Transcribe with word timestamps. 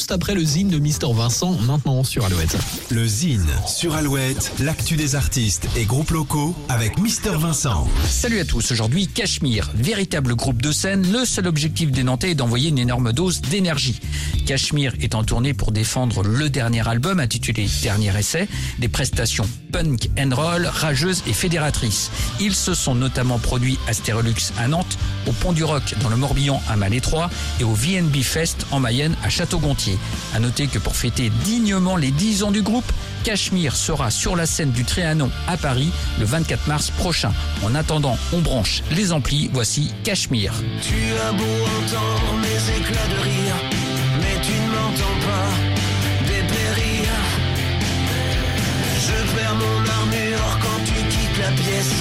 juste 0.00 0.12
après 0.12 0.34
le 0.34 0.42
zine 0.42 0.68
de 0.68 0.78
Mister 0.78 1.08
Vincent, 1.12 1.58
maintenant 1.66 2.04
sur 2.04 2.24
Alouette. 2.24 2.56
Le 2.88 3.06
Zine 3.06 3.46
sur 3.66 3.94
Alouette, 3.94 4.50
l'actu 4.58 4.96
des 4.96 5.14
artistes 5.14 5.68
et 5.76 5.84
groupes 5.84 6.12
locaux 6.12 6.56
avec 6.70 6.98
Mister 6.98 7.32
Vincent. 7.36 7.86
Salut 8.08 8.40
à 8.40 8.46
tous, 8.46 8.72
aujourd'hui 8.72 9.08
Cachemire, 9.08 9.70
véritable 9.74 10.36
groupe 10.36 10.62
de 10.62 10.72
scène, 10.72 11.06
le 11.12 11.26
seul 11.26 11.46
objectif 11.46 11.90
des 11.90 12.02
Nantais 12.02 12.30
est 12.30 12.34
d'envoyer 12.34 12.70
une 12.70 12.78
énorme 12.78 13.12
dose 13.12 13.42
d'énergie. 13.42 14.00
Cachemire 14.50 14.94
est 15.00 15.14
en 15.14 15.22
tournée 15.22 15.54
pour 15.54 15.70
défendre 15.70 16.24
le 16.24 16.50
dernier 16.50 16.88
album 16.88 17.20
intitulé 17.20 17.68
Dernier 17.84 18.18
essai, 18.18 18.48
des 18.80 18.88
prestations 18.88 19.48
punk 19.70 20.10
and 20.18 20.34
roll, 20.34 20.66
rageuses 20.66 21.22
et 21.28 21.32
fédératrices. 21.32 22.10
Ils 22.40 22.56
se 22.56 22.74
sont 22.74 22.96
notamment 22.96 23.38
produits 23.38 23.78
à 23.86 23.92
Stérolux 23.92 24.52
à 24.58 24.66
Nantes, 24.66 24.98
au 25.28 25.32
Pont 25.32 25.52
du 25.52 25.62
Roc 25.62 25.94
dans 26.02 26.08
le 26.08 26.16
Morbihan 26.16 26.60
à 26.68 26.74
Malétroit 26.74 27.30
et 27.60 27.64
au 27.64 27.72
VNB 27.72 28.16
Fest 28.22 28.66
en 28.72 28.80
Mayenne 28.80 29.14
à 29.22 29.28
Château-Gontier. 29.28 29.96
À 30.34 30.40
noter 30.40 30.66
que 30.66 30.80
pour 30.80 30.96
fêter 30.96 31.30
dignement 31.44 31.94
les 31.94 32.10
10 32.10 32.42
ans 32.42 32.50
du 32.50 32.62
groupe, 32.62 32.90
Cachemire 33.22 33.76
sera 33.76 34.10
sur 34.10 34.34
la 34.34 34.46
scène 34.46 34.72
du 34.72 34.84
Trianon 34.84 35.30
à 35.46 35.58
Paris 35.58 35.90
le 36.18 36.24
24 36.24 36.66
mars 36.66 36.90
prochain. 36.90 37.32
En 37.62 37.74
attendant, 37.74 38.18
on 38.32 38.40
branche 38.40 38.82
les 38.90 39.12
amplis, 39.12 39.50
voici 39.52 39.92
Cachemire. 40.04 40.54
Tu 40.82 40.94
as 41.28 41.32
beau 41.32 41.44
entendre 41.44 42.40
mes 42.40 42.78
éclats 42.78 43.06
de 43.06 43.22
rire, 43.22 43.79
mais 44.22 44.40
tu 44.42 44.52
ne 44.52 44.68
m'entends 44.74 45.18
pas 45.28 45.50
dépérir. 46.32 47.08
Je 49.06 49.18
perds 49.34 49.56
mon 49.64 49.78
armure 49.98 50.58
quand 50.62 50.80
tu 50.84 50.98
quittes 51.12 51.38
la 51.38 51.50
pièce. 51.62 51.94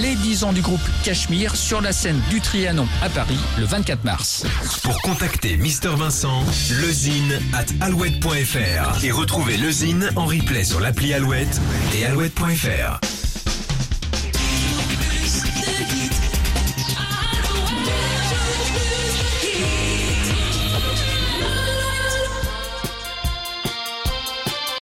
les 0.00 0.14
10 0.14 0.44
ans 0.44 0.52
du 0.52 0.62
groupe 0.62 0.80
Cachemire 1.04 1.54
sur 1.56 1.80
la 1.80 1.92
scène 1.92 2.20
du 2.30 2.40
Trianon 2.40 2.86
à 3.02 3.08
Paris 3.08 3.38
le 3.58 3.66
24 3.66 4.04
mars. 4.04 4.44
Pour 4.82 5.00
contacter 5.02 5.56
Mister 5.56 5.90
Vincent, 5.96 6.42
lezine 6.80 7.38
at 7.52 7.66
alouette.fr 7.84 9.04
et 9.04 9.10
retrouver 9.10 9.56
lezine 9.56 10.10
en 10.16 10.24
replay 10.24 10.64
sur 10.64 10.80
l'appli 10.80 11.12
Alouette 11.12 11.60
et 11.94 12.06
alouette.fr. 12.06 13.00